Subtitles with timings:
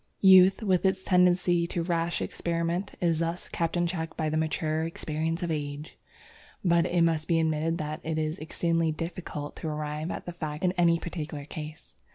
[0.21, 4.81] Youth, with its tendency to rash experiment, is thus kept in check by the mature
[4.83, 5.95] experience of age.
[6.65, 10.63] But it must be admitted that it is exceedingly difficult to arrive at the facts
[10.65, 11.93] in any particular case.